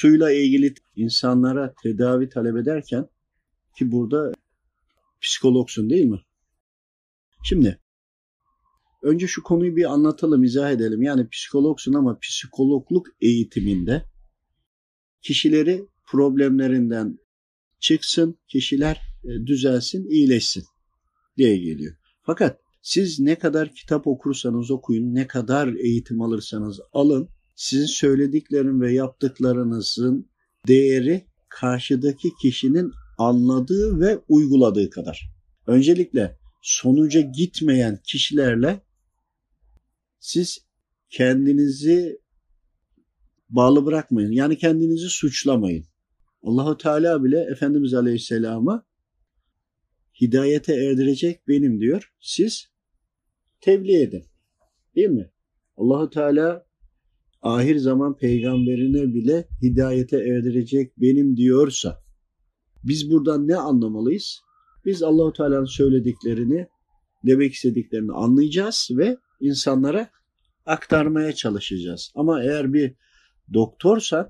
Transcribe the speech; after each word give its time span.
suyla 0.00 0.32
ilgili 0.32 0.74
insanlara 0.96 1.74
tedavi 1.82 2.28
talep 2.28 2.56
ederken 2.56 3.08
ki 3.78 3.92
burada 3.92 4.32
psikologsun 5.22 5.90
değil 5.90 6.04
mi? 6.04 6.20
Şimdi 7.44 7.80
önce 9.02 9.26
şu 9.26 9.42
konuyu 9.42 9.76
bir 9.76 9.92
anlatalım, 9.92 10.44
izah 10.44 10.70
edelim. 10.70 11.02
Yani 11.02 11.28
psikologsun 11.28 11.92
ama 11.92 12.18
psikologluk 12.18 13.06
eğitiminde 13.20 14.04
kişileri 15.22 15.84
problemlerinden 16.06 17.18
çıksın, 17.80 18.38
kişiler 18.48 19.02
e, 19.24 19.46
düzelsin, 19.46 20.06
iyileşsin 20.10 20.64
diye 21.36 21.56
geliyor. 21.56 21.96
Fakat 22.22 22.60
siz 22.82 23.20
ne 23.20 23.38
kadar 23.38 23.74
kitap 23.74 24.06
okursanız 24.06 24.70
okuyun, 24.70 25.14
ne 25.14 25.26
kadar 25.26 25.68
eğitim 25.68 26.20
alırsanız 26.20 26.80
alın, 26.92 27.28
sizin 27.56 27.86
söylediklerin 27.86 28.80
ve 28.80 28.92
yaptıklarınızın 28.92 30.30
değeri 30.68 31.26
karşıdaki 31.48 32.28
kişinin 32.42 32.92
anladığı 33.18 34.00
ve 34.00 34.18
uyguladığı 34.28 34.90
kadar. 34.90 35.30
Öncelikle 35.66 36.38
sonuca 36.62 37.20
gitmeyen 37.20 38.00
kişilerle 38.04 38.80
siz 40.18 40.66
kendinizi 41.10 42.20
bağlı 43.48 43.86
bırakmayın. 43.86 44.32
Yani 44.32 44.58
kendinizi 44.58 45.08
suçlamayın. 45.08 45.86
Allahu 46.42 46.76
Teala 46.76 47.24
bile 47.24 47.40
Efendimiz 47.40 47.94
Aleyhisselam'a 47.94 48.86
hidayete 50.20 50.74
erdirecek 50.74 51.48
benim 51.48 51.80
diyor. 51.80 52.12
Siz 52.20 52.68
tebliğ 53.60 54.02
edin. 54.02 54.24
Değil 54.96 55.08
mi? 55.08 55.30
Allahu 55.76 56.10
Teala 56.10 56.65
ahir 57.46 57.76
zaman 57.76 58.16
peygamberine 58.16 59.14
bile 59.14 59.48
hidayete 59.62 60.16
erdirecek 60.16 60.92
benim 60.98 61.36
diyorsa 61.36 62.02
biz 62.84 63.10
buradan 63.10 63.48
ne 63.48 63.56
anlamalıyız? 63.56 64.40
Biz 64.84 65.02
Allahu 65.02 65.32
Teala'nın 65.32 65.64
söylediklerini, 65.64 66.66
demek 67.26 67.52
istediklerini 67.52 68.12
anlayacağız 68.12 68.88
ve 68.90 69.16
insanlara 69.40 70.10
aktarmaya 70.66 71.32
çalışacağız. 71.32 72.12
Ama 72.14 72.42
eğer 72.42 72.72
bir 72.72 72.94
doktorsan 73.54 74.28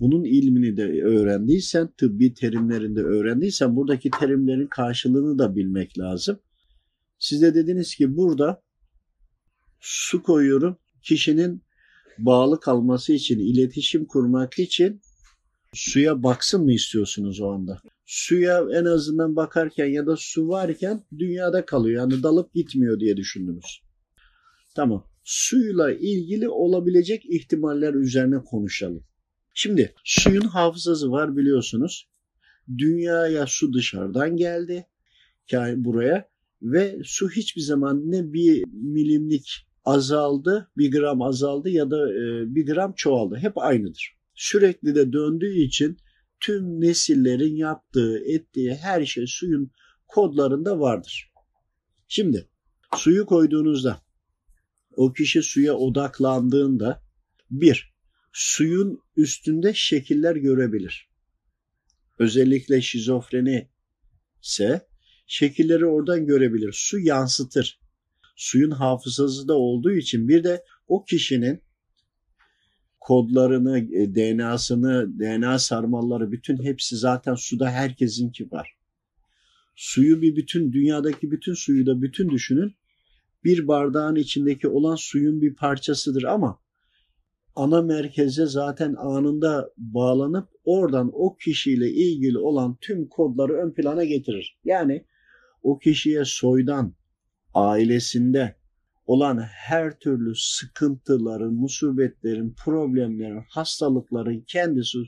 bunun 0.00 0.24
ilmini 0.24 0.76
de 0.76 1.02
öğrendiysen, 1.02 1.88
tıbbi 1.96 2.34
terimlerinde 2.34 3.00
öğrendiysen 3.00 3.76
buradaki 3.76 4.10
terimlerin 4.10 4.66
karşılığını 4.66 5.38
da 5.38 5.56
bilmek 5.56 5.98
lazım. 5.98 6.38
Siz 7.18 7.42
de 7.42 7.54
dediniz 7.54 7.94
ki 7.94 8.16
burada 8.16 8.62
su 9.80 10.22
koyuyorum. 10.22 10.76
Kişinin 11.02 11.62
bağlı 12.18 12.60
kalması 12.60 13.12
için, 13.12 13.38
iletişim 13.38 14.04
kurmak 14.04 14.58
için 14.58 15.00
suya 15.74 16.22
baksın 16.22 16.64
mı 16.64 16.72
istiyorsunuz 16.72 17.40
o 17.40 17.50
anda? 17.50 17.80
Suya 18.06 18.58
en 18.74 18.84
azından 18.84 19.36
bakarken 19.36 19.86
ya 19.86 20.06
da 20.06 20.16
su 20.18 20.48
varken 20.48 21.04
dünyada 21.18 21.66
kalıyor. 21.66 22.00
Yani 22.00 22.22
dalıp 22.22 22.54
gitmiyor 22.54 23.00
diye 23.00 23.16
düşündünüz. 23.16 23.82
Tamam. 24.74 25.06
Suyla 25.24 25.92
ilgili 25.92 26.48
olabilecek 26.48 27.24
ihtimaller 27.26 27.94
üzerine 27.94 28.38
konuşalım. 28.38 29.04
Şimdi 29.54 29.94
suyun 30.04 30.48
hafızası 30.48 31.10
var 31.10 31.36
biliyorsunuz. 31.36 32.08
Dünyaya 32.78 33.46
su 33.46 33.72
dışarıdan 33.72 34.36
geldi 34.36 34.86
buraya 35.76 36.28
ve 36.62 36.98
su 37.04 37.30
hiçbir 37.30 37.60
zaman 37.60 38.10
ne 38.10 38.32
bir 38.32 38.64
milimlik 38.72 39.66
azaldı, 39.84 40.70
bir 40.76 40.92
gram 40.92 41.22
azaldı 41.22 41.70
ya 41.70 41.90
da 41.90 42.12
e, 42.12 42.54
bir 42.54 42.66
gram 42.66 42.92
çoğaldı. 42.92 43.36
Hep 43.36 43.58
aynıdır. 43.58 44.16
Sürekli 44.34 44.94
de 44.94 45.12
döndüğü 45.12 45.58
için 45.58 45.98
tüm 46.40 46.80
nesillerin 46.80 47.56
yaptığı, 47.56 48.18
ettiği 48.18 48.74
her 48.74 49.06
şey 49.06 49.24
suyun 49.26 49.70
kodlarında 50.06 50.80
vardır. 50.80 51.32
Şimdi 52.08 52.48
suyu 52.96 53.26
koyduğunuzda 53.26 54.00
o 54.96 55.12
kişi 55.12 55.42
suya 55.42 55.74
odaklandığında 55.74 57.02
bir, 57.50 57.94
suyun 58.32 59.00
üstünde 59.16 59.74
şekiller 59.74 60.36
görebilir. 60.36 61.08
Özellikle 62.18 62.82
şizofreni 62.82 63.68
ise 64.42 64.86
şekilleri 65.26 65.86
oradan 65.86 66.26
görebilir. 66.26 66.72
Su 66.72 66.98
yansıtır. 66.98 67.80
Suyun 68.36 68.70
hafızası 68.70 69.48
da 69.48 69.54
olduğu 69.54 69.92
için 69.92 70.28
bir 70.28 70.44
de 70.44 70.64
o 70.88 71.04
kişinin 71.04 71.62
kodlarını, 73.00 73.78
e, 73.78 74.14
DNA'sını, 74.14 75.18
DNA 75.18 75.58
sarmalları 75.58 76.32
bütün 76.32 76.62
hepsi 76.62 76.96
zaten 76.96 77.34
suda 77.34 77.70
herkesinki 77.70 78.50
var. 78.52 78.76
Suyu 79.76 80.22
bir 80.22 80.36
bütün, 80.36 80.72
dünyadaki 80.72 81.30
bütün 81.30 81.54
suyu 81.54 81.86
da 81.86 82.02
bütün 82.02 82.30
düşünün. 82.30 82.74
Bir 83.44 83.68
bardağın 83.68 84.16
içindeki 84.16 84.68
olan 84.68 84.94
suyun 84.94 85.40
bir 85.40 85.54
parçasıdır 85.54 86.22
ama 86.22 86.60
ana 87.56 87.82
merkeze 87.82 88.46
zaten 88.46 88.94
anında 88.94 89.70
bağlanıp 89.76 90.48
oradan 90.64 91.10
o 91.12 91.36
kişiyle 91.36 91.90
ilgili 91.90 92.38
olan 92.38 92.76
tüm 92.80 93.08
kodları 93.08 93.52
ön 93.52 93.70
plana 93.74 94.04
getirir. 94.04 94.58
Yani 94.64 95.04
o 95.62 95.78
kişiye 95.78 96.24
soydan, 96.24 96.94
ailesinde 97.54 98.56
olan 99.06 99.38
her 99.38 99.98
türlü 99.98 100.34
sıkıntıların, 100.36 101.54
musibetlerin, 101.54 102.54
problemlerin, 102.64 103.44
hastalıkların 103.48 104.40
kendisi 104.40 104.98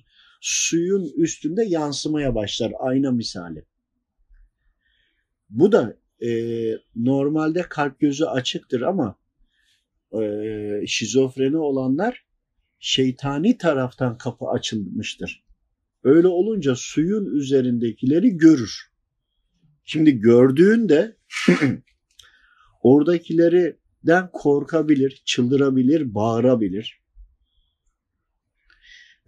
suyun 0.41 1.13
üstünde 1.17 1.65
yansımaya 1.65 2.35
başlar 2.35 2.73
ayna 2.79 3.13
misali. 3.13 3.65
Bu 5.51 5.73
da 5.73 5.97
e, 6.27 6.31
normalde 6.97 7.63
kalp 7.63 8.01
gözü 8.01 8.25
açıktır 8.25 8.81
ama 8.81 9.19
e, 10.23 10.87
şizofreni 10.87 11.57
olanlar 11.57 12.27
şeytani 12.79 13.59
taraftan 13.59 14.19
kapı 14.19 14.47
açılmıştır. 14.47 15.45
Öyle 16.05 16.29
olunca 16.29 16.75
suyun 16.77 17.27
üzerindekileri 17.37 18.37
görür. 18.37 18.93
Şimdi 19.85 20.19
gördüğünde 20.21 21.17
oradakilerden 22.87 24.31
korkabilir, 24.33 25.23
çıldırabilir, 25.25 26.15
bağırabilir. 26.15 27.01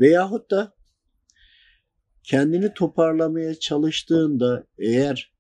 Veyahut 0.01 0.51
da 0.51 0.75
kendini 2.25 2.75
toparlamaya 2.75 3.55
çalıştığında 3.55 4.67
eğer 4.79 5.33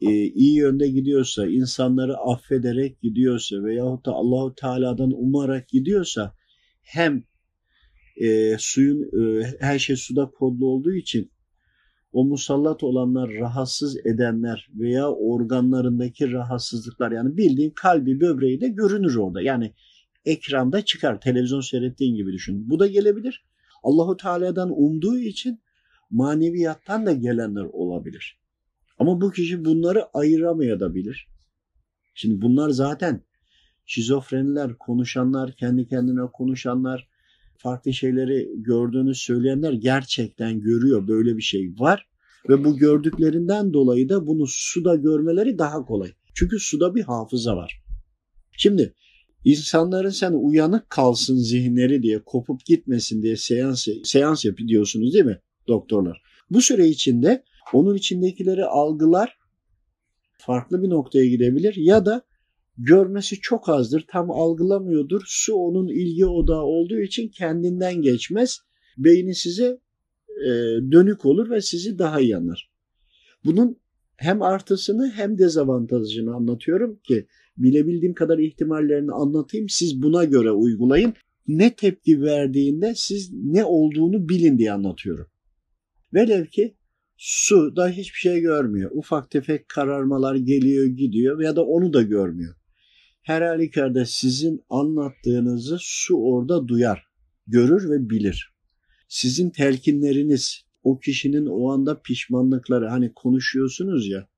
e, 0.00 0.10
iyi 0.10 0.56
yönde 0.56 0.88
gidiyorsa, 0.88 1.46
insanları 1.46 2.16
affederek 2.16 3.00
gidiyorsa 3.00 3.64
veyahut 3.64 4.06
da 4.06 4.12
Allahu 4.12 4.54
Teala'dan 4.54 5.10
umarak 5.10 5.68
gidiyorsa 5.68 6.34
hem 6.82 7.24
e, 8.16 8.56
suyun 8.58 9.02
e, 9.02 9.52
her 9.60 9.78
şey 9.78 9.96
suda 9.96 10.30
kodlu 10.30 10.66
olduğu 10.66 10.92
için 10.92 11.32
o 12.16 12.24
musallat 12.24 12.82
olanlar 12.82 13.30
rahatsız 13.30 14.06
edenler 14.06 14.68
veya 14.74 15.10
organlarındaki 15.10 16.32
rahatsızlıklar 16.32 17.12
yani 17.12 17.36
bildiğin 17.36 17.70
kalbi 17.70 18.20
böbreği 18.20 18.60
de 18.60 18.68
görünür 18.68 19.16
orada. 19.16 19.42
Yani 19.42 19.72
ekranda 20.24 20.84
çıkar 20.84 21.20
televizyon 21.20 21.60
seyrettiğin 21.60 22.16
gibi 22.16 22.32
düşün. 22.32 22.70
Bu 22.70 22.78
da 22.78 22.86
gelebilir. 22.86 23.44
Allahu 23.82 24.16
Teala'dan 24.16 24.70
umduğu 24.82 25.18
için 25.18 25.60
maneviyattan 26.10 27.06
da 27.06 27.12
gelenler 27.12 27.64
olabilir. 27.64 28.38
Ama 28.98 29.20
bu 29.20 29.30
kişi 29.30 29.64
bunları 29.64 30.04
ayıramayabilir. 30.14 31.28
Şimdi 32.14 32.42
bunlar 32.42 32.70
zaten 32.70 33.22
şizofreniler, 33.86 34.74
konuşanlar, 34.78 35.52
kendi 35.52 35.88
kendine 35.88 36.26
konuşanlar, 36.32 37.08
farklı 37.58 37.92
şeyleri 37.92 38.48
gördüğünü 38.56 39.14
söyleyenler 39.14 39.72
gerçekten 39.72 40.60
görüyor 40.60 41.08
böyle 41.08 41.36
bir 41.36 41.42
şey 41.42 41.74
var. 41.78 42.06
Ve 42.48 42.64
bu 42.64 42.76
gördüklerinden 42.76 43.72
dolayı 43.72 44.08
da 44.08 44.26
bunu 44.26 44.44
suda 44.46 44.94
görmeleri 44.94 45.58
daha 45.58 45.84
kolay. 45.84 46.12
Çünkü 46.34 46.58
suda 46.58 46.94
bir 46.94 47.02
hafıza 47.02 47.56
var. 47.56 47.82
Şimdi 48.56 48.94
insanların 49.44 50.10
sen 50.10 50.32
uyanık 50.32 50.90
kalsın 50.90 51.36
zihinleri 51.36 52.02
diye 52.02 52.22
kopup 52.26 52.66
gitmesin 52.66 53.22
diye 53.22 53.36
seans, 53.36 53.86
seans 54.04 54.44
yapıyorsunuz 54.44 55.14
değil 55.14 55.24
mi 55.24 55.38
doktorlar? 55.68 56.22
Bu 56.50 56.60
süre 56.60 56.88
içinde 56.88 57.44
onun 57.72 57.94
içindekileri 57.94 58.64
algılar 58.64 59.38
farklı 60.38 60.82
bir 60.82 60.90
noktaya 60.90 61.26
gidebilir 61.26 61.74
ya 61.76 62.06
da 62.06 62.22
görmesi 62.78 63.40
çok 63.40 63.68
azdır. 63.68 64.04
Tam 64.08 64.30
algılamıyordur. 64.30 65.22
Su 65.26 65.54
onun 65.54 65.88
ilgi 65.88 66.26
odağı 66.26 66.62
olduğu 66.62 67.00
için 67.00 67.28
kendinden 67.28 68.02
geçmez. 68.02 68.58
Beyni 68.98 69.34
size 69.34 69.78
e, 70.28 70.50
dönük 70.92 71.24
olur 71.24 71.50
ve 71.50 71.60
sizi 71.60 71.98
daha 71.98 72.20
iyi 72.20 72.36
anlar. 72.36 72.70
Bunun 73.44 73.76
hem 74.16 74.42
artısını 74.42 75.10
hem 75.10 75.38
dezavantajını 75.38 76.34
anlatıyorum 76.34 76.98
ki 77.04 77.26
bilebildiğim 77.56 78.14
kadar 78.14 78.38
ihtimallerini 78.38 79.12
anlatayım. 79.12 79.68
Siz 79.68 80.02
buna 80.02 80.24
göre 80.24 80.50
uygulayın. 80.50 81.14
ne 81.48 81.74
tepki 81.74 82.22
verdiğinde 82.22 82.92
siz 82.96 83.32
ne 83.32 83.64
olduğunu 83.64 84.28
bilin 84.28 84.58
diye 84.58 84.72
anlatıyorum. 84.72 85.26
Velev 86.14 86.46
ki 86.46 86.76
su 87.16 87.76
da 87.76 87.88
hiçbir 87.88 88.18
şey 88.18 88.40
görmüyor. 88.40 88.90
Ufak 88.94 89.30
tefek 89.30 89.68
kararmalar 89.68 90.34
geliyor 90.34 90.86
gidiyor 90.86 91.40
ya 91.40 91.56
da 91.56 91.64
onu 91.64 91.92
da 91.92 92.02
görmüyor. 92.02 92.54
Her 93.26 93.42
halükarda 93.42 94.04
sizin 94.04 94.64
anlattığınızı 94.70 95.76
su 95.80 96.16
orada 96.16 96.68
duyar, 96.68 97.06
görür 97.46 97.90
ve 97.90 98.10
bilir. 98.10 98.54
Sizin 99.08 99.50
telkinleriniz, 99.50 100.64
o 100.82 100.98
kişinin 100.98 101.46
o 101.46 101.72
anda 101.72 102.00
pişmanlıkları 102.02 102.88
hani 102.88 103.12
konuşuyorsunuz 103.14 104.08
ya 104.08 104.28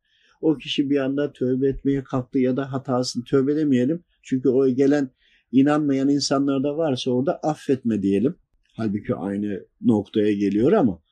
o 0.41 0.59
kişi 0.59 0.91
bir 0.91 0.97
anda 0.97 1.33
tövbe 1.33 1.69
etmeye 1.69 2.05
kalktı 2.05 2.39
ya 2.39 2.57
da 2.57 2.73
hatasını 2.73 3.25
tövbe 3.25 3.57
demeyelim. 3.57 4.05
Çünkü 4.23 4.49
o 4.49 4.69
gelen 4.69 5.11
inanmayan 5.53 6.09
insanlar 6.09 6.63
da 6.63 6.77
varsa 6.77 7.11
orada 7.11 7.39
affetme 7.43 8.03
diyelim. 8.03 8.35
Halbuki 8.73 9.15
aynı 9.15 9.67
noktaya 9.81 10.33
geliyor 10.33 10.73
ama 10.73 11.03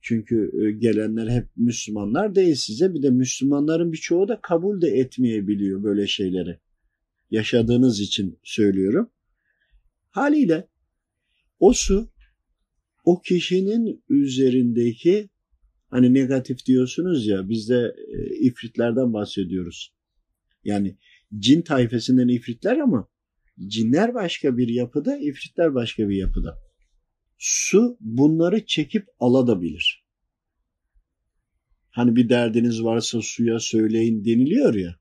çünkü 0.00 0.50
e, 0.62 0.70
gelenler 0.70 1.28
hep 1.28 1.46
Müslümanlar 1.56 2.34
değil 2.34 2.54
size. 2.54 2.94
Bir 2.94 3.02
de 3.02 3.10
Müslümanların 3.10 3.92
birçoğu 3.92 4.28
da 4.28 4.40
kabul 4.42 4.80
de 4.80 4.88
etmeyebiliyor 4.88 5.82
böyle 5.82 6.06
şeyleri. 6.06 6.58
Yaşadığınız 7.30 8.00
için 8.00 8.38
söylüyorum. 8.42 9.10
Haliyle 10.10 10.68
o 11.58 11.72
su 11.72 12.12
o 13.04 13.20
kişinin 13.20 14.04
üzerindeki 14.08 15.30
hani 15.90 16.14
negatif 16.14 16.66
diyorsunuz 16.66 17.26
ya 17.26 17.48
bizde 17.48 17.94
e, 18.08 18.36
ifritlerden 18.46 19.12
bahsediyoruz. 19.12 19.94
Yani 20.64 20.96
cin 21.38 21.62
tayfesinden 21.62 22.28
ifritler 22.28 22.76
ama 22.76 23.08
cinler 23.66 24.14
başka 24.14 24.56
bir 24.56 24.68
yapıda, 24.68 25.18
ifritler 25.18 25.74
başka 25.74 26.08
bir 26.08 26.16
yapıda. 26.16 26.58
Su 27.38 27.96
bunları 28.00 28.66
çekip 28.66 29.06
alabilir. 29.20 30.04
Hani 31.90 32.16
bir 32.16 32.28
derdiniz 32.28 32.82
varsa 32.84 33.22
suya 33.22 33.58
söyleyin 33.58 34.24
deniliyor 34.24 34.74
ya. 34.74 34.98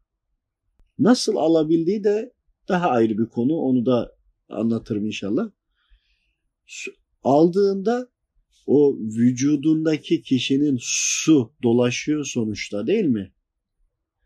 Nasıl 1.00 1.36
alabildiği 1.36 2.04
de 2.04 2.34
daha 2.68 2.90
ayrı 2.90 3.18
bir 3.18 3.26
konu. 3.26 3.54
Onu 3.54 3.86
da 3.86 4.16
anlatırım 4.50 5.06
inşallah. 5.06 5.52
Aldığında 7.24 8.10
o 8.68 8.98
vücudundaki 9.00 10.22
kişinin 10.22 10.78
su 10.82 11.54
dolaşıyor 11.64 12.26
sonuçta 12.26 12.88
değil 12.88 13.06
mi? 13.06 13.34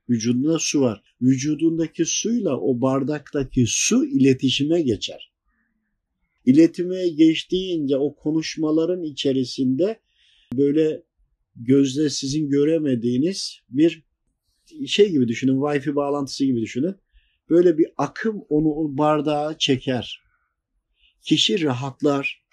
Vücudunda 0.09 0.59
su 0.59 0.81
var. 0.81 1.03
Vücudundaki 1.21 2.05
suyla 2.05 2.57
o 2.57 2.81
bardaktaki 2.81 3.65
su 3.67 4.05
iletişime 4.05 4.81
geçer. 4.81 5.31
İletime 6.45 7.07
geçtiğince 7.07 7.97
o 7.97 8.15
konuşmaların 8.15 9.03
içerisinde 9.03 9.99
böyle 10.53 11.03
gözle 11.55 12.09
sizin 12.09 12.49
göremediğiniz 12.49 13.59
bir 13.69 14.03
şey 14.87 15.11
gibi 15.11 15.27
düşünün, 15.27 15.55
Wi-Fi 15.55 15.95
bağlantısı 15.95 16.45
gibi 16.45 16.61
düşünün. 16.61 16.95
Böyle 17.49 17.77
bir 17.77 17.87
akım 17.97 18.41
onu 18.49 18.67
o 18.67 18.97
bardağa 18.97 19.55
çeker. 19.57 20.21
Kişi 21.21 21.63
rahatlar. 21.63 22.45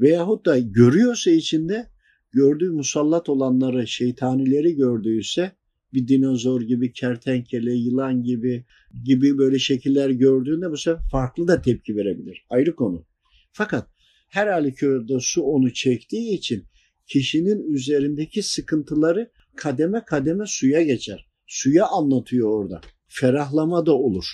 Veyahut 0.00 0.46
da 0.46 0.58
görüyorsa 0.58 1.30
içinde 1.30 1.90
gördüğü 2.32 2.70
musallat 2.70 3.28
olanları, 3.28 3.86
şeytanileri 3.86 4.74
gördüyse 4.76 5.52
bir 5.94 6.08
dinozor 6.08 6.62
gibi, 6.62 6.92
kertenkele, 6.92 7.72
yılan 7.72 8.22
gibi 8.22 8.64
gibi 9.04 9.38
böyle 9.38 9.58
şekiller 9.58 10.10
gördüğünde 10.10 10.70
bu 10.70 10.76
sefer 10.76 11.02
farklı 11.10 11.48
da 11.48 11.62
tepki 11.62 11.96
verebilir. 11.96 12.46
Ayrı 12.50 12.76
konu. 12.76 13.06
Fakat 13.52 13.88
her 14.28 14.46
halükarda 14.46 15.20
su 15.20 15.42
onu 15.42 15.72
çektiği 15.72 16.34
için 16.34 16.64
kişinin 17.06 17.74
üzerindeki 17.74 18.42
sıkıntıları 18.42 19.30
kademe 19.58 20.04
kademe 20.06 20.44
suya 20.46 20.82
geçer. 20.82 21.28
Suya 21.46 21.86
anlatıyor 21.86 22.50
orada. 22.50 22.80
Ferahlama 23.08 23.86
da 23.86 23.94
olur. 23.94 24.24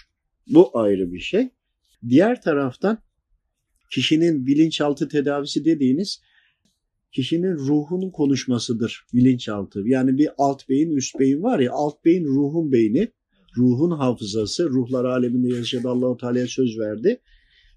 Bu 0.47 0.79
ayrı 0.79 1.13
bir 1.13 1.21
şey. 1.21 1.49
Diğer 2.09 2.43
taraftan 2.43 2.99
kişinin 3.91 4.47
bilinçaltı 4.47 5.09
tedavisi 5.09 5.65
dediğiniz 5.65 6.21
kişinin 7.13 7.55
ruhunun 7.55 8.11
konuşmasıdır 8.11 9.07
bilinçaltı. 9.15 9.83
Yani 9.87 10.19
bir 10.19 10.29
alt 10.39 10.69
beyin 10.69 10.97
üst 10.97 11.19
beyin 11.21 11.43
var 11.43 11.59
ya 11.59 11.73
alt 11.73 12.05
beyin 12.05 12.25
ruhun 12.25 12.73
beyni, 12.73 13.09
ruhun 13.57 13.91
hafızası, 13.91 14.71
ruhlar 14.71 15.05
aleminde 15.05 15.57
yaşadı 15.57 15.89
Allahu 15.89 16.17
Teala'ya 16.17 16.47
söz 16.47 16.79
verdi. 16.79 17.21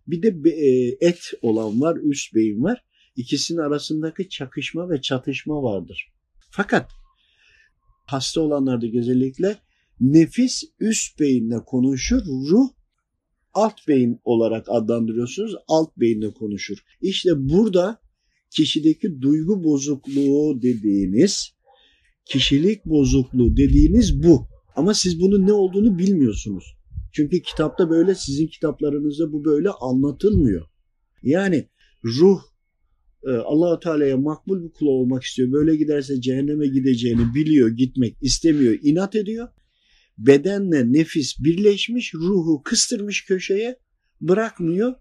Bir 0.08 0.22
de 0.22 0.50
e, 0.50 0.98
et 1.08 1.20
olan 1.42 1.82
var, 1.82 1.98
üst 2.04 2.36
beyin 2.36 2.64
var. 2.64 2.84
İkisinin 3.16 3.60
arasındaki 3.60 4.30
çakışma 4.30 4.90
ve 4.90 5.02
çatışma 5.02 5.64
vardır. 5.64 6.08
Fakat 6.52 6.92
hasta 8.08 8.42
olanlarda 8.42 8.86
özellikle 8.98 9.58
nefis 10.00 10.64
üst 10.80 11.20
beyinle 11.20 11.56
konuşur, 11.66 12.22
ruh 12.26 12.70
alt 13.54 13.88
beyin 13.88 14.20
olarak 14.24 14.66
adlandırıyorsunuz. 14.70 15.56
Alt 15.68 15.98
beyinle 15.98 16.34
konuşur. 16.34 16.78
İşte 17.02 17.30
burada 17.36 18.02
kişideki 18.50 19.22
duygu 19.22 19.64
bozukluğu 19.64 20.62
dediğiniz, 20.62 21.52
kişilik 22.26 22.86
bozukluğu 22.86 23.58
dediğiniz 23.58 24.24
bu. 24.24 24.48
Ama 24.76 24.94
siz 24.94 25.22
bunun 25.22 25.48
ne 25.48 25.54
olduğunu 25.54 25.98
bilmiyorsunuz. 25.98 26.78
Çünkü 27.12 27.42
kitapta 27.42 27.90
böyle, 27.90 28.16
sizin 28.16 28.48
kitaplarınızda 28.48 29.32
bu 29.32 29.46
böyle 29.46 29.70
anlatılmıyor. 29.70 30.68
Yani 31.24 31.70
ruh 32.04 32.42
e, 33.28 33.32
allah 33.32 33.80
Teala'ya 33.80 34.18
makbul 34.18 34.64
bir 34.64 34.70
kul 34.70 34.88
olmak 34.88 35.24
istiyor. 35.24 35.52
Böyle 35.52 35.76
giderse 35.76 36.22
cehenneme 36.22 36.68
gideceğini 36.68 37.34
biliyor, 37.36 37.70
gitmek 37.70 38.16
istemiyor, 38.22 38.78
inat 38.82 39.16
ediyor. 39.16 39.48
Bedenle 40.18 40.94
nefis 40.94 41.40
birleşmiş, 41.40 42.14
ruhu 42.14 42.62
kıstırmış 42.64 43.26
köşeye, 43.26 43.80
bırakmıyor 44.22 44.94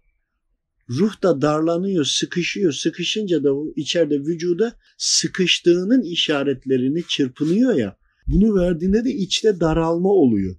ruh 0.90 1.23
da 1.23 1.43
darlanıyor, 1.43 2.05
sıkışıyor. 2.05 2.73
Sıkışınca 2.73 3.44
da 3.44 3.55
o 3.55 3.73
içeride 3.76 4.20
vücuda 4.20 4.76
sıkıştığının 4.99 6.02
işaretlerini 6.02 7.02
çırpınıyor 7.08 7.75
ya. 7.75 7.96
Bunu 8.26 8.55
verdiğinde 8.55 9.05
de 9.05 9.11
içte 9.11 9.61
daralma 9.61 10.08
oluyor. 10.08 10.56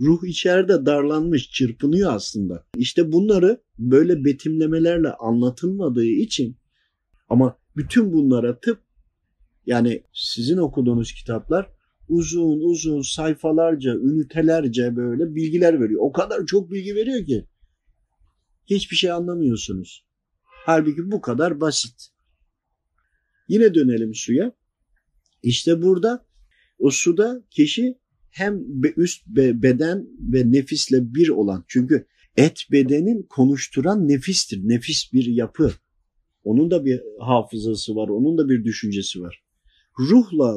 Ruh 0.00 0.24
içeride 0.24 0.86
darlanmış, 0.86 1.50
çırpınıyor 1.50 2.14
aslında. 2.14 2.66
İşte 2.76 3.12
bunları 3.12 3.60
böyle 3.78 4.24
betimlemelerle 4.24 5.12
anlatılmadığı 5.12 6.06
için 6.06 6.56
ama 7.30 7.58
bütün 7.76 8.12
bunlara 8.12 8.60
tıp 8.60 8.80
yani 9.66 10.02
sizin 10.12 10.56
okuduğunuz 10.56 11.12
kitaplar 11.12 11.70
uzun 12.08 12.60
uzun 12.60 13.02
sayfalarca, 13.02 13.94
ünitelerce 13.94 14.96
böyle 14.96 15.34
bilgiler 15.34 15.80
veriyor. 15.80 16.00
O 16.04 16.12
kadar 16.12 16.46
çok 16.46 16.70
bilgi 16.70 16.94
veriyor 16.94 17.26
ki 17.26 17.46
hiçbir 18.66 18.96
şey 18.96 19.12
anlamıyorsunuz. 19.12 20.06
Halbuki 20.42 21.10
bu 21.10 21.20
kadar 21.20 21.60
basit. 21.60 22.08
Yine 23.48 23.74
dönelim 23.74 24.14
suya. 24.14 24.52
İşte 25.42 25.82
burada 25.82 26.26
o 26.78 26.90
suda 26.90 27.42
kişi 27.50 27.98
hem 28.30 28.82
üst 28.96 29.26
beden 29.26 30.06
ve 30.32 30.52
nefisle 30.52 31.14
bir 31.14 31.28
olan 31.28 31.64
çünkü 31.68 32.06
et 32.36 32.66
bedenin 32.72 33.22
konuşturan 33.22 34.08
nefistir. 34.08 34.60
Nefis 34.64 35.12
bir 35.12 35.26
yapı. 35.26 35.72
Onun 36.44 36.70
da 36.70 36.84
bir 36.84 37.00
hafızası 37.20 37.96
var, 37.96 38.08
onun 38.08 38.38
da 38.38 38.48
bir 38.48 38.64
düşüncesi 38.64 39.20
var. 39.20 39.42
Ruhla 39.98 40.56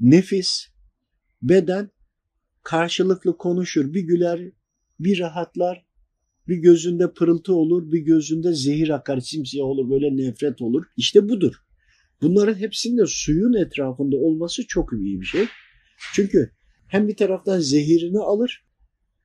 nefis, 0.00 0.66
beden 1.42 1.90
karşılıklı 2.62 3.36
konuşur. 3.36 3.94
Bir 3.94 4.00
güler, 4.00 4.40
bir 5.00 5.18
rahatlar, 5.18 5.86
bir 6.48 6.56
gözünde 6.56 7.12
pırıltı 7.12 7.54
olur, 7.54 7.92
bir 7.92 8.00
gözünde 8.00 8.54
zehir 8.54 8.88
akar, 8.88 9.20
simsiyah 9.20 9.64
olur, 9.64 9.90
böyle 9.90 10.16
nefret 10.16 10.62
olur. 10.62 10.84
İşte 10.96 11.28
budur. 11.28 11.54
Bunların 12.22 12.54
hepsinde 12.54 13.02
suyun 13.06 13.52
etrafında 13.52 14.16
olması 14.16 14.66
çok 14.66 14.92
iyi 14.92 15.20
bir 15.20 15.26
şey. 15.26 15.46
Çünkü 16.14 16.50
hem 16.88 17.08
bir 17.08 17.16
taraftan 17.16 17.58
zehirini 17.58 18.18
alır, 18.18 18.64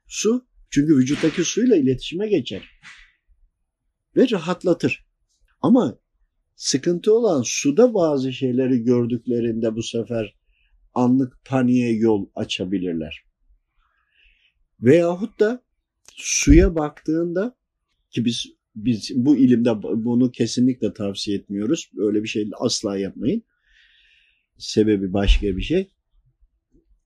su, 0.07 0.47
çünkü 0.69 0.95
vücuttaki 0.95 1.43
suyla 1.43 1.75
iletişime 1.75 2.27
geçer 2.27 2.69
ve 4.15 4.29
rahatlatır. 4.29 5.04
Ama 5.65 5.99
sıkıntı 6.55 7.13
olan 7.13 7.41
suda 7.45 7.93
bazı 7.93 8.33
şeyleri 8.33 8.83
gördüklerinde 8.83 9.75
bu 9.75 9.83
sefer 9.83 10.35
anlık 10.93 11.37
paniğe 11.45 11.95
yol 11.95 12.29
açabilirler. 12.35 13.25
Veyahut 14.81 15.39
da 15.39 15.63
suya 16.15 16.75
baktığında 16.75 17.57
ki 18.11 18.25
biz 18.25 18.45
biz 18.75 19.11
bu 19.15 19.37
ilimde 19.37 19.83
bunu 19.83 20.31
kesinlikle 20.31 20.93
tavsiye 20.93 21.37
etmiyoruz. 21.37 21.91
Öyle 21.97 22.23
bir 22.23 22.27
şey 22.27 22.49
asla 22.59 22.97
yapmayın. 22.97 23.43
Sebebi 24.57 25.13
başka 25.13 25.57
bir 25.57 25.61
şey. 25.61 25.91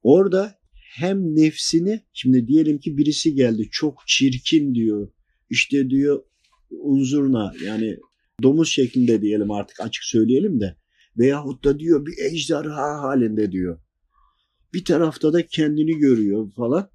Orada 0.04 0.60
hem 0.74 1.36
nefsini 1.36 2.02
şimdi 2.14 2.48
diyelim 2.48 2.80
ki 2.80 2.98
birisi 2.98 3.34
geldi 3.34 3.68
çok 3.72 4.04
çirkin 4.08 4.76
diyor. 4.76 5.12
işte 5.50 5.90
diyor 5.90 6.24
unzurna 6.70 7.54
yani 7.66 7.98
domuz 8.44 8.70
şeklinde 8.70 9.22
diyelim 9.22 9.52
artık 9.52 9.80
açık 9.80 10.04
söyleyelim 10.04 10.60
de 10.60 10.76
veyahut 11.18 11.64
da 11.64 11.80
diyor 11.80 12.06
bir 12.06 12.32
ejderha 12.32 13.02
halinde 13.02 13.52
diyor. 13.52 13.80
Bir 14.74 14.86
tarafta 14.86 15.34
da 15.34 15.46
kendini 15.46 15.98
görüyor 15.98 16.52
falan. 16.52 16.90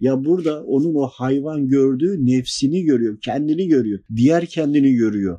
Ya 0.00 0.24
burada 0.24 0.64
onun 0.64 0.94
o 0.94 1.06
hayvan 1.06 1.68
gördüğü 1.68 2.26
nefsini 2.26 2.82
görüyor, 2.82 3.20
kendini 3.20 3.68
görüyor. 3.68 4.00
Diğer 4.16 4.46
kendini 4.46 4.94
görüyor. 4.94 5.38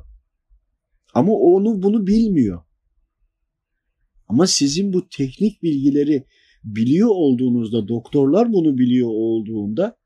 Ama 1.14 1.32
onu 1.32 1.82
bunu 1.82 2.06
bilmiyor. 2.06 2.62
Ama 4.28 4.46
sizin 4.46 4.92
bu 4.92 5.08
teknik 5.08 5.62
bilgileri 5.62 6.26
biliyor 6.64 7.08
olduğunuzda, 7.08 7.88
doktorlar 7.88 8.52
bunu 8.52 8.78
biliyor 8.78 9.08
olduğunda 9.08 9.96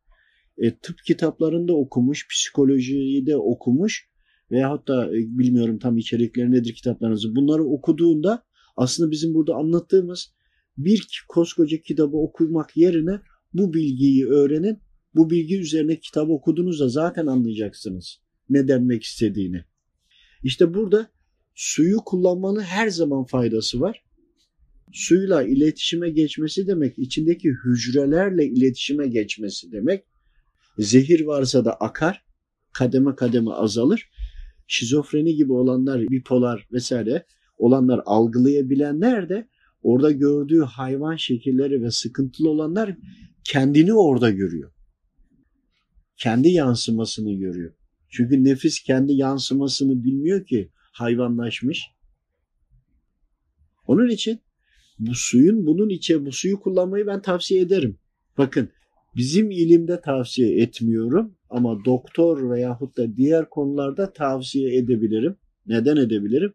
e, 0.58 0.76
tıp 0.76 0.98
kitaplarında 1.06 1.74
okumuş, 1.74 2.28
psikolojiyi 2.28 3.26
de 3.26 3.36
okumuş 3.36 4.08
veyahut 4.50 4.88
da 4.88 5.06
e, 5.06 5.18
bilmiyorum 5.18 5.78
tam 5.78 5.98
içerikleri 5.98 6.52
nedir 6.52 6.74
kitaplarınızı. 6.74 7.36
Bunları 7.36 7.64
okuduğunda 7.64 8.42
aslında 8.76 9.10
bizim 9.10 9.34
burada 9.34 9.54
anlattığımız 9.54 10.32
bir 10.78 11.24
koskoca 11.28 11.76
kitabı 11.80 12.16
okumak 12.16 12.76
yerine 12.76 13.20
bu 13.54 13.74
bilgiyi 13.74 14.26
öğrenin. 14.26 14.78
Bu 15.14 15.30
bilgi 15.30 15.58
üzerine 15.58 16.00
kitap 16.00 16.30
okuduğunuzda 16.30 16.88
zaten 16.88 17.26
anlayacaksınız 17.26 18.20
ne 18.50 18.68
denmek 18.68 19.02
istediğini. 19.02 19.64
İşte 20.42 20.74
burada 20.74 21.10
suyu 21.54 21.98
kullanmanın 22.04 22.60
her 22.60 22.88
zaman 22.88 23.24
faydası 23.24 23.80
var. 23.80 24.04
Suyla 24.92 25.42
iletişime 25.42 26.10
geçmesi 26.10 26.66
demek 26.66 26.98
içindeki 26.98 27.48
hücrelerle 27.64 28.46
iletişime 28.46 29.08
geçmesi 29.08 29.72
demek. 29.72 30.04
Zehir 30.78 31.20
varsa 31.20 31.64
da 31.64 31.74
akar, 31.74 32.24
kademe 32.72 33.14
kademe 33.16 33.50
azalır. 33.50 34.10
Şizofreni 34.66 35.34
gibi 35.34 35.52
olanlar, 35.52 36.00
bipolar 36.00 36.68
vesaire 36.72 37.26
olanlar 37.58 38.00
algılayabilenler 38.06 39.28
de 39.28 39.48
orada 39.82 40.10
gördüğü 40.10 40.60
hayvan 40.60 41.16
şekilleri 41.16 41.82
ve 41.82 41.90
sıkıntılı 41.90 42.50
olanlar 42.50 42.96
kendini 43.44 43.94
orada 43.94 44.30
görüyor. 44.30 44.72
Kendi 46.16 46.48
yansımasını 46.48 47.32
görüyor. 47.32 47.72
Çünkü 48.08 48.44
nefis 48.44 48.80
kendi 48.82 49.12
yansımasını 49.12 50.04
bilmiyor 50.04 50.46
ki 50.46 50.70
hayvanlaşmış. 50.92 51.86
Onun 53.86 54.08
için 54.08 54.40
bu 54.98 55.14
suyun 55.14 55.66
bunun 55.66 55.88
içe 55.88 56.26
bu 56.26 56.32
suyu 56.32 56.60
kullanmayı 56.60 57.06
ben 57.06 57.22
tavsiye 57.22 57.60
ederim. 57.60 57.98
Bakın 58.38 58.70
bizim 59.16 59.50
ilimde 59.50 60.00
tavsiye 60.00 60.62
etmiyorum 60.62 61.35
ama 61.50 61.84
doktor 61.84 62.50
veyahut 62.50 62.96
da 62.96 63.16
diğer 63.16 63.50
konularda 63.50 64.12
tavsiye 64.12 64.76
edebilirim. 64.76 65.36
Neden 65.66 65.96
edebilirim? 65.96 66.54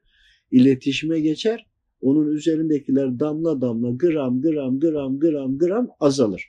İletişime 0.52 1.20
geçer. 1.20 1.66
Onun 2.02 2.28
üzerindekiler 2.28 3.20
damla 3.20 3.62
damla 3.62 3.92
gram 3.92 4.42
gram 4.42 4.80
gram 4.80 5.20
gram 5.20 5.58
gram 5.58 5.88
azalır. 6.00 6.46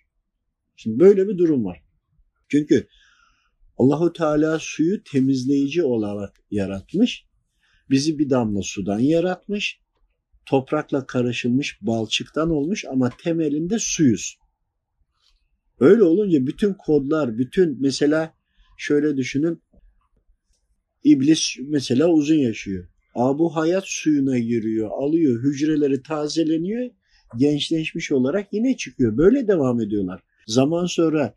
Şimdi 0.77 1.01
böyle 1.01 1.29
bir 1.29 1.39
durum 1.39 1.65
var. 1.65 1.83
Çünkü 2.49 2.87
Allahu 3.79 4.13
Teala 4.13 4.59
suyu 4.61 5.03
temizleyici 5.05 5.83
olarak 5.83 6.41
yaratmış. 6.51 7.27
Bizi 7.91 8.19
bir 8.19 8.31
damla 8.31 8.63
sudan 8.63 8.99
yaratmış. 8.99 9.81
Toprakla 10.47 11.07
karışılmış 11.07 11.79
balçıktan 11.83 12.51
olmuş 12.51 12.85
ama 12.85 13.11
temelinde 13.23 13.79
suyuz. 13.79 14.39
Öyle 15.83 16.03
olunca 16.03 16.47
bütün 16.47 16.75
kodlar, 16.75 17.39
bütün 17.39 17.77
mesela 17.81 18.35
şöyle 18.79 19.17
düşünün. 19.17 19.63
İblis 21.05 21.57
mesela 21.69 22.09
uzun 22.09 22.35
yaşıyor. 22.35 22.89
Abu 23.15 23.57
hayat 23.57 23.85
suyuna 23.87 24.39
giriyor, 24.39 24.91
alıyor, 24.91 25.43
hücreleri 25.43 26.03
tazeleniyor, 26.03 26.91
gençleşmiş 27.39 28.13
olarak 28.13 28.53
yine 28.53 28.77
çıkıyor. 28.77 29.17
Böyle 29.17 29.49
devam 29.49 29.81
ediyorlar. 29.81 30.23
Zaman 30.47 30.87
sonra 30.87 31.35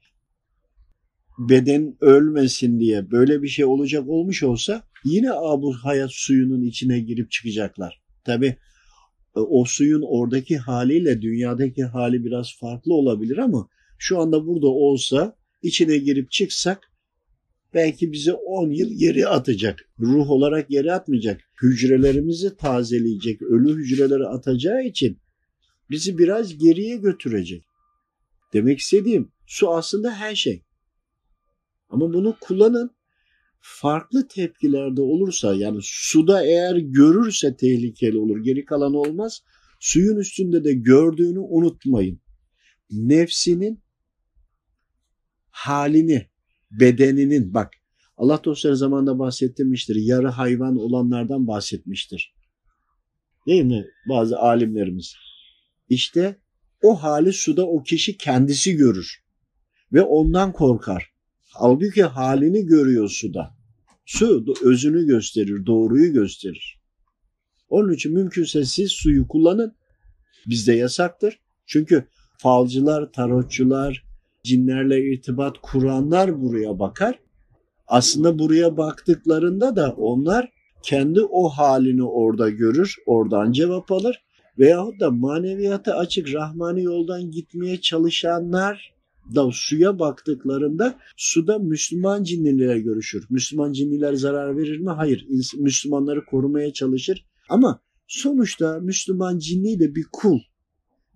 beden 1.40 1.96
ölmesin 2.02 2.80
diye 2.80 3.12
böyle 3.12 3.44
bir 3.44 3.48
şey 3.48 3.66
olacak 3.66 4.08
olmuş 4.08 4.44
olsa 4.44 4.84
yine 5.06 5.32
abu 5.32 5.74
hayat 5.74 6.12
suyunun 6.12 6.64
içine 6.64 7.00
girip 7.00 7.32
çıkacaklar. 7.32 8.02
Tabi 8.24 8.46
e, 9.36 9.40
o 9.40 9.66
suyun 9.66 10.04
oradaki 10.08 10.58
haliyle 10.58 11.22
dünyadaki 11.22 11.84
hali 11.84 12.26
biraz 12.26 12.58
farklı 12.60 12.94
olabilir 12.94 13.38
ama 13.38 13.70
şu 13.98 14.20
anda 14.20 14.48
burada 14.48 14.68
olsa 14.68 15.38
içine 15.62 15.98
girip 15.98 16.32
çıksak 16.32 16.92
belki 17.74 18.12
bize 18.12 18.34
10 18.34 18.70
yıl 18.70 19.00
geri 19.00 19.28
atacak. 19.28 19.90
Ruh 20.00 20.30
olarak 20.30 20.70
geri 20.70 20.94
atmayacak. 20.94 21.42
Hücrelerimizi 21.62 22.58
tazeleyecek, 22.58 23.42
ölü 23.42 23.76
hücreleri 23.76 24.26
atacağı 24.28 24.84
için 24.84 25.20
bizi 25.90 26.18
biraz 26.18 26.58
geriye 26.58 26.98
götürecek. 26.98 27.64
Demek 28.54 28.80
istediğim 28.80 29.32
su 29.46 29.70
aslında 29.70 30.12
her 30.12 30.36
şey. 30.36 30.64
Ama 31.90 32.14
bunu 32.14 32.38
kullanın. 32.42 32.96
Farklı 33.68 34.28
tepkilerde 34.28 35.02
olursa 35.02 35.56
yani 35.56 35.80
suda 35.82 36.46
eğer 36.46 36.76
görürse 36.76 37.56
tehlikeli 37.56 38.18
olur. 38.18 38.44
Geri 38.44 38.66
kalan 38.66 38.94
olmaz. 38.94 39.42
Suyun 39.80 40.18
üstünde 40.18 40.64
de 40.64 40.74
gördüğünü 40.74 41.40
unutmayın. 41.40 42.20
Nefsinin 42.92 43.85
halini, 45.56 46.30
bedeninin 46.72 47.54
bak 47.54 47.74
Allah 48.18 48.44
dostları 48.44 48.78
zamanında 48.78 49.20
bahsetmiştir. 49.20 49.96
Yarı 49.96 50.28
hayvan 50.28 50.78
olanlardan 50.78 51.48
bahsetmiştir. 51.48 52.36
Değil 53.48 53.64
mi 53.64 53.86
bazı 54.10 54.40
alimlerimiz? 54.40 55.16
İşte 55.90 56.40
o 56.84 57.04
hali 57.04 57.34
suda 57.34 57.68
o 57.68 57.84
kişi 57.84 58.18
kendisi 58.18 58.76
görür 58.76 59.24
ve 59.94 60.02
ondan 60.02 60.52
korkar. 60.52 61.12
Halbuki 61.54 62.04
halini 62.04 62.66
görüyor 62.66 63.10
suda. 63.10 63.56
Su 64.06 64.46
özünü 64.64 65.06
gösterir, 65.06 65.66
doğruyu 65.66 66.14
gösterir. 66.14 66.82
Onun 67.70 67.94
için 67.94 68.14
mümkünse 68.14 68.66
siz 68.66 68.92
suyu 68.92 69.28
kullanın. 69.28 69.76
Bizde 70.48 70.74
yasaktır. 70.74 71.40
Çünkü 71.66 72.08
falcılar, 72.38 73.12
tarotçular, 73.12 74.05
cinlerle 74.46 75.02
irtibat 75.02 75.58
kuranlar 75.62 76.42
buraya 76.42 76.80
bakar. 76.80 77.20
Aslında 77.88 78.40
buraya 78.40 78.78
baktıklarında 78.78 79.76
da 79.76 79.92
onlar 79.98 80.52
kendi 80.84 81.22
o 81.22 81.50
halini 81.50 82.04
orada 82.04 82.50
görür, 82.50 82.96
oradan 83.06 83.52
cevap 83.52 83.92
alır. 83.92 84.22
Veyahut 84.60 85.00
da 85.00 85.12
maneviyata 85.12 85.94
açık 85.94 86.34
rahmani 86.34 86.84
yoldan 86.84 87.32
gitmeye 87.32 87.82
çalışanlar 87.82 88.96
da 89.36 89.50
suya 89.52 90.00
baktıklarında 90.00 90.96
suda 91.18 91.60
Müslüman 91.60 92.24
cinlilerle 92.24 92.80
görüşür. 92.80 93.26
Müslüman 93.30 93.72
cinniler 93.72 94.14
zarar 94.14 94.58
verir 94.58 94.80
mi? 94.80 94.90
Hayır. 94.90 95.28
Müslümanları 95.58 96.26
korumaya 96.26 96.74
çalışır. 96.74 97.26
Ama 97.50 97.82
sonuçta 98.08 98.80
Müslüman 98.80 99.40
cinni 99.40 99.80
de 99.80 99.96
bir 99.96 100.06
kul. 100.12 100.40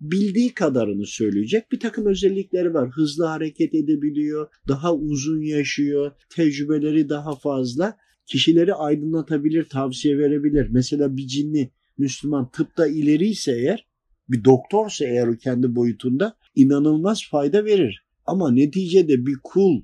Bildiği 0.00 0.54
kadarını 0.54 1.06
söyleyecek. 1.06 1.72
Bir 1.72 1.80
takım 1.80 2.06
özellikleri 2.06 2.74
var. 2.74 2.90
Hızlı 2.90 3.24
hareket 3.24 3.74
edebiliyor, 3.74 4.48
daha 4.68 4.94
uzun 4.94 5.42
yaşıyor, 5.42 6.12
tecrübeleri 6.30 7.08
daha 7.08 7.36
fazla. 7.36 7.96
Kişileri 8.26 8.74
aydınlatabilir, 8.74 9.64
tavsiye 9.64 10.18
verebilir. 10.18 10.68
Mesela 10.70 11.16
bir 11.16 11.26
cinni 11.26 11.70
Müslüman 11.98 12.50
tıpta 12.50 12.86
ileriyse 12.86 13.52
eğer, 13.52 13.86
bir 14.28 14.44
doktorsa 14.44 15.04
eğer 15.04 15.26
o 15.26 15.36
kendi 15.36 15.74
boyutunda 15.74 16.36
inanılmaz 16.54 17.22
fayda 17.30 17.64
verir. 17.64 18.04
Ama 18.26 18.50
neticede 18.50 19.26
bir 19.26 19.36
kul 19.44 19.82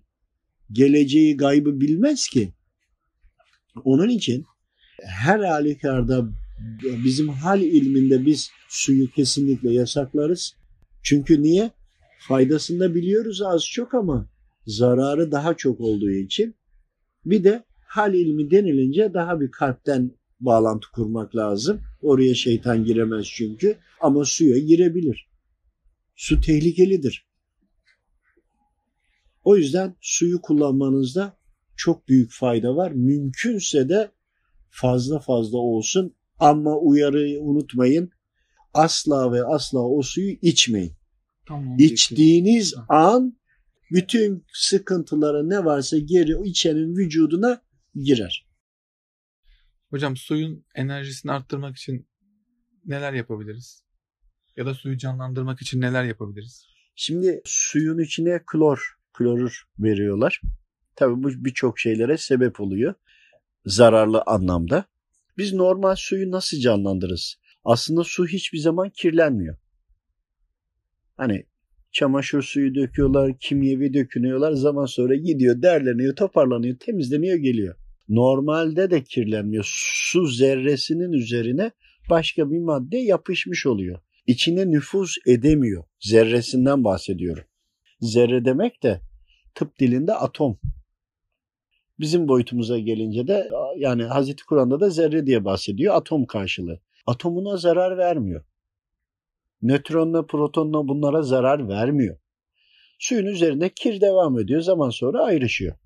geleceği 0.73 1.37
gaybı 1.37 1.81
bilmez 1.81 2.29
ki. 2.29 2.53
Onun 3.85 4.09
için 4.09 4.45
her 5.03 5.41
halükarda 5.41 6.29
bizim 7.05 7.29
hal 7.29 7.63
ilminde 7.63 8.27
biz 8.27 8.51
suyu 8.69 9.11
kesinlikle 9.11 9.73
yasaklarız. 9.73 10.57
Çünkü 11.03 11.43
niye? 11.43 11.71
Faydasını 12.19 12.81
da 12.81 12.95
biliyoruz 12.95 13.43
az 13.43 13.65
çok 13.65 13.95
ama 13.95 14.29
zararı 14.67 15.33
daha 15.33 15.55
çok 15.55 15.81
olduğu 15.81 16.11
için. 16.11 16.55
Bir 17.25 17.45
de 17.45 17.65
hal 17.87 18.15
ilmi 18.15 18.51
denilince 18.51 19.15
daha 19.15 19.41
bir 19.41 19.51
kalpten 19.51 20.11
bağlantı 20.41 20.91
kurmak 20.93 21.37
lazım. 21.37 21.81
Oraya 22.03 22.35
şeytan 22.35 22.85
giremez 22.85 23.27
çünkü 23.27 23.77
ama 24.01 24.25
suya 24.25 24.59
girebilir. 24.59 25.29
Su 26.17 26.41
tehlikelidir. 26.41 27.27
O 29.45 29.57
yüzden 29.57 29.95
suyu 30.01 30.41
kullanmanızda 30.41 31.37
çok 31.77 32.09
büyük 32.09 32.33
fayda 32.33 32.77
var. 32.77 32.93
Mümkünse 32.93 33.89
de 33.89 34.11
fazla 34.71 35.19
fazla 35.19 35.59
olsun 35.59 36.16
ama 36.39 36.79
uyarıyı 36.79 37.41
unutmayın. 37.41 38.11
Asla 38.75 39.33
ve 39.33 39.45
asla 39.45 39.81
o 39.81 40.03
suyu 40.03 40.37
içmeyin. 40.43 40.93
Tamam, 41.47 41.77
İçtiğiniz 41.79 42.75
an 42.89 43.37
Bütün 43.91 44.45
sıkıntıları 44.53 45.51
ne 45.51 45.65
varsa 45.65 45.99
geri 45.99 46.49
içenin 46.49 46.97
vücuduna 46.97 47.63
girer. 47.95 48.47
Hocam 49.91 50.17
suyun 50.17 50.65
enerjisini 50.75 51.33
arttırmak 51.33 51.77
için 51.77 52.09
neler 52.85 53.13
yapabiliriz? 53.13 53.85
Ya 54.57 54.67
da 54.67 54.75
suyu 54.75 54.99
canlandırmak 54.99 55.63
için 55.63 55.81
neler 55.81 56.05
yapabiliriz? 56.05 56.67
Şimdi 56.97 57.41
suyun 57.45 57.99
içine 57.99 58.43
klor, 58.47 58.97
klorür 59.13 59.65
veriyorlar. 59.79 60.41
Tabii 60.97 61.23
bu 61.23 61.45
birçok 61.45 61.79
şeylere 61.79 62.19
sebep 62.19 62.61
oluyor. 62.61 62.95
Zararlı 63.67 64.23
anlamda. 64.27 64.85
Biz 65.39 65.53
normal 65.53 65.95
suyu 65.95 66.31
nasıl 66.31 66.59
canlandırırız? 66.59 67.37
Aslında 67.65 68.05
su 68.05 68.27
hiçbir 68.27 68.59
zaman 68.59 68.91
kirlenmiyor. 68.91 69.57
Hani 71.17 71.47
çamaşır 71.93 72.43
suyu 72.43 72.75
döküyorlar, 72.75 73.39
kimyevi 73.39 73.95
dökünüyorlar. 73.95 74.53
Zaman 74.53 74.87
sonra 74.87 75.15
gidiyor, 75.15 75.63
derleniyor, 75.63 76.17
toparlanıyor, 76.17 76.79
temizleniyor, 76.79 77.37
geliyor. 77.37 77.75
Normalde 78.09 78.91
de 78.91 79.05
kirlenmiyor. 79.05 79.65
Su 80.03 80.27
zerresinin 80.27 81.13
üzerine 81.13 81.71
başka 82.11 82.51
bir 82.51 82.59
madde 82.59 82.99
yapışmış 82.99 83.67
oluyor. 83.67 84.01
İçine 84.27 84.71
nüfuz 84.71 85.17
edemiyor. 85.27 85.85
Zerresinden 86.01 86.85
bahsediyorum. 86.85 87.45
Zerre 88.01 88.45
demek 88.45 88.83
de 88.83 89.01
tıp 89.55 89.79
dilinde 89.79 90.15
atom. 90.15 90.59
Bizim 92.01 92.29
boyutumuza 92.29 92.79
gelince 92.79 93.29
de 93.29 93.51
yani 93.77 94.05
Hazreti 94.05 94.45
Kur'an'da 94.45 94.81
da 94.81 94.91
zerre 94.91 95.27
diye 95.27 95.45
bahsediyor. 95.45 95.95
Atom 95.95 96.27
karşılığı. 96.27 96.81
Atomuna 97.07 97.57
zarar 97.57 97.99
vermiyor. 97.99 98.45
Nötronla, 99.63 100.27
protonla 100.27 100.89
bunlara 100.89 101.23
zarar 101.23 101.69
vermiyor. 101.69 102.19
Suyun 102.99 103.27
üzerinde 103.27 103.69
kir 103.69 104.01
devam 104.01 104.39
ediyor. 104.39 104.61
Zaman 104.61 104.91
sonra 104.91 105.25
ayrışıyor. 105.25 105.77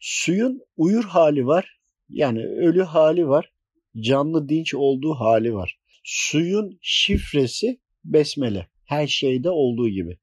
Suyun 0.00 0.60
uyur 0.76 1.04
hali 1.04 1.46
var. 1.46 1.80
Yani 2.08 2.46
ölü 2.46 2.82
hali 2.82 3.28
var. 3.28 3.52
Canlı 4.00 4.48
dinç 4.48 4.74
olduğu 4.74 5.14
hali 5.14 5.54
var. 5.54 5.78
Suyun 6.04 6.78
şifresi 6.82 7.80
besmele. 8.04 8.68
Her 8.84 9.06
şeyde 9.06 9.50
olduğu 9.50 9.88
gibi. 9.88 10.18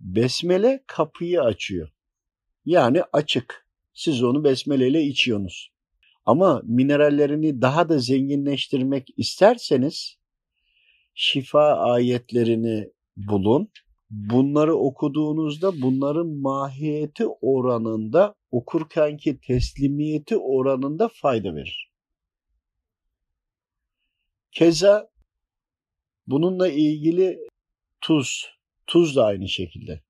Besmele 0.00 0.84
kapıyı 0.86 1.42
açıyor. 1.42 1.88
Yani 2.64 3.02
açık. 3.12 3.66
Siz 3.94 4.22
onu 4.22 4.44
besmeleyle 4.44 5.02
içiyorsunuz. 5.02 5.72
Ama 6.26 6.62
minerallerini 6.64 7.62
daha 7.62 7.88
da 7.88 7.98
zenginleştirmek 7.98 9.08
isterseniz 9.16 10.16
şifa 11.14 11.76
ayetlerini 11.76 12.90
bulun. 13.16 13.68
Bunları 14.10 14.74
okuduğunuzda 14.74 15.82
bunların 15.82 16.26
mahiyeti 16.26 17.26
oranında 17.26 18.34
okurkenki 18.50 19.40
teslimiyeti 19.40 20.36
oranında 20.36 21.08
fayda 21.08 21.54
verir. 21.54 21.90
Keza 24.52 25.10
bununla 26.26 26.68
ilgili 26.68 27.38
tuz, 28.00 28.50
tuz 28.86 29.16
da 29.16 29.24
aynı 29.24 29.48
şekilde. 29.48 30.02